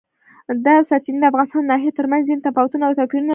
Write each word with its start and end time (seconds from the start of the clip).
دا 0.65 0.75
سرچینې 0.89 1.19
د 1.21 1.25
افغانستان 1.31 1.61
د 1.65 1.69
ناحیو 1.71 1.95
ترمنځ 1.97 2.23
ځینې 2.27 2.45
تفاوتونه 2.47 2.83
او 2.85 2.95
توپیرونه 2.97 3.23
راولي. 3.25 3.29